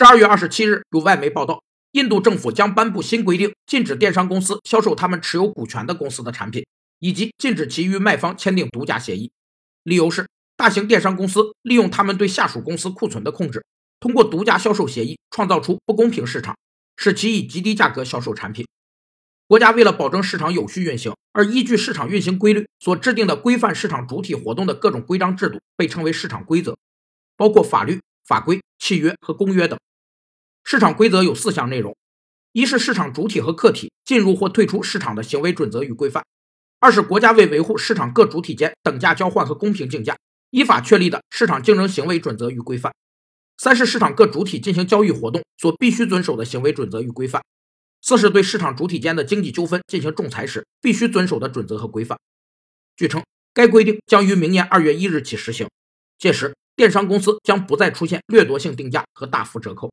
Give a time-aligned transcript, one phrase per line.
[0.00, 1.62] 十二月二十七日，有外媒报道，
[1.92, 6.64] 印度政府将颁布新规定，禁止电商公司销售他们持有股权的公司的产品，
[7.00, 9.30] 以及禁止其与卖方签订独家协议。
[9.82, 10.26] 理由是，
[10.56, 13.62] 大型电商公司利用他们对下属公司库存的控制，
[14.00, 16.56] 通过独家销售协议创造出不公平市场，
[16.96, 18.66] 使其以极低价格销售产品。
[19.46, 26.74] 国家为了保证市场有序运行，而依据市场运行规律所制定的规范市场主体活动的各种规章制度，被称为市场规则，
[27.36, 29.78] 包括法律、法规、契约和公约等。
[30.64, 31.96] 市场规则有四项内容：
[32.52, 36.22] 一是市场主体和客体进入或退出市场的行为准则与规范；
[36.78, 40.16] 二是国家为维护市场各主体间等价交换和公平竞价，
[40.50, 42.92] 依法确立的市场竞争行为准则与规范；
[43.58, 47.42] 三是市场各主体进行交易活动所必须遵守的行为准则与规范。
[48.02, 52.18] 四是对市场主体间的经济纠纷进行仲裁时必须遵守的准则和规范。
[52.96, 55.68] 据称，该规定将于明年二月一日起实行，
[56.18, 59.92] 届时电商公司将不再出现掠夺性定价和大幅折扣。